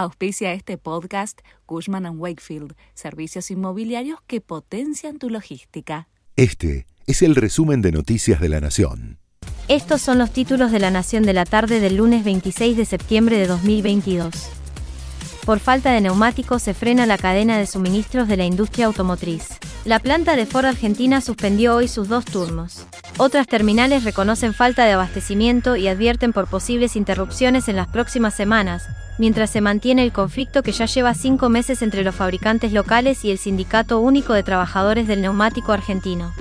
[0.00, 6.06] Auspicia este podcast Cushman⁇ Wakefield, servicios inmobiliarios que potencian tu logística.
[6.36, 9.18] Este es el resumen de Noticias de la Nación.
[9.66, 13.38] Estos son los títulos de la Nación de la tarde del lunes 26 de septiembre
[13.38, 14.30] de 2022.
[15.44, 19.48] Por falta de neumáticos se frena la cadena de suministros de la industria automotriz.
[19.88, 22.84] La planta de Ford Argentina suspendió hoy sus dos turnos.
[23.16, 28.86] Otras terminales reconocen falta de abastecimiento y advierten por posibles interrupciones en las próximas semanas,
[29.16, 33.30] mientras se mantiene el conflicto que ya lleva cinco meses entre los fabricantes locales y
[33.30, 36.34] el Sindicato Único de Trabajadores del Neumático Argentino.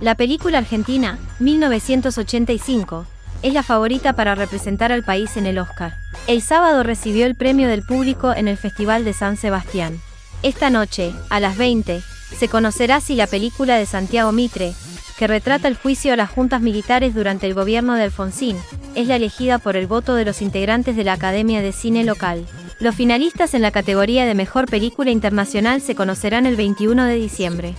[0.00, 3.06] La película argentina, 1985,
[3.42, 5.94] es la favorita para representar al país en el Oscar.
[6.26, 10.00] El sábado recibió el premio del público en el Festival de San Sebastián.
[10.42, 12.02] Esta noche, a las 20,
[12.36, 14.74] se conocerá si la película de Santiago Mitre,
[15.18, 18.56] que retrata el juicio a las juntas militares durante el gobierno de Alfonsín,
[18.94, 22.46] es la elegida por el voto de los integrantes de la Academia de Cine local.
[22.78, 27.74] Los finalistas en la categoría de Mejor Película Internacional se conocerán el 21 de diciembre.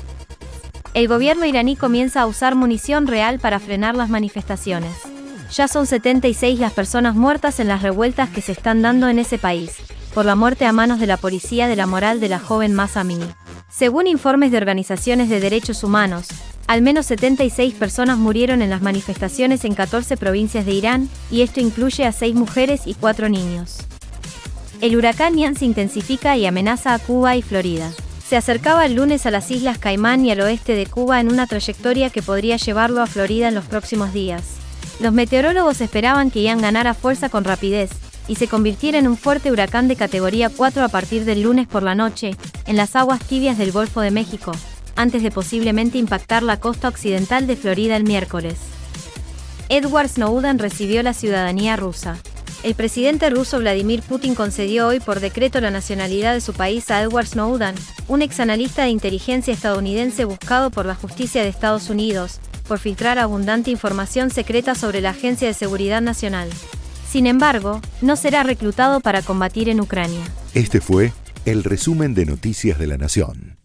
[0.93, 4.91] El gobierno iraní comienza a usar munición real para frenar las manifestaciones.
[5.53, 9.37] Ya son 76 las personas muertas en las revueltas que se están dando en ese
[9.37, 9.77] país,
[10.13, 13.05] por la muerte a manos de la policía de la moral de la joven Masa.
[13.69, 16.27] Según informes de organizaciones de derechos humanos,
[16.67, 21.59] al menos 76 personas murieron en las manifestaciones en 14 provincias de Irán, y esto
[21.59, 23.77] incluye a 6 mujeres y 4 niños.
[24.81, 27.91] El huracán Ian se intensifica y amenaza a Cuba y Florida.
[28.27, 31.47] Se acercaba el lunes a las Islas Caimán y al oeste de Cuba en una
[31.47, 34.43] trayectoria que podría llevarlo a Florida en los próximos días.
[34.99, 37.91] Los meteorólogos esperaban que Ian ganara fuerza con rapidez,
[38.29, 41.83] y se convirtiera en un fuerte huracán de categoría 4 a partir del lunes por
[41.83, 44.51] la noche, en las aguas tibias del Golfo de México,
[44.95, 48.55] antes de posiblemente impactar la costa occidental de Florida el miércoles.
[49.67, 52.17] Edward Snowden recibió la ciudadanía rusa.
[52.61, 57.01] El presidente ruso Vladimir Putin concedió hoy por decreto la nacionalidad de su país a
[57.01, 57.75] Edward Snowden,
[58.07, 63.17] un ex analista de inteligencia estadounidense buscado por la justicia de Estados Unidos, por filtrar
[63.17, 66.49] abundante información secreta sobre la Agencia de Seguridad Nacional.
[67.09, 70.23] Sin embargo, no será reclutado para combatir en Ucrania.
[70.53, 71.11] Este fue
[71.45, 73.58] el resumen de Noticias de la Nación.